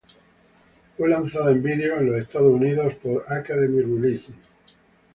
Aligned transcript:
Fue 0.97 1.07
lanzada 1.09 1.51
en 1.51 1.61
vídeo 1.61 1.95
en 1.99 2.07
los 2.09 2.19
Estados 2.19 2.51
Unidos 2.51 2.95
por 3.03 3.23
Academy 3.31 3.83
Releasing. 3.83 4.33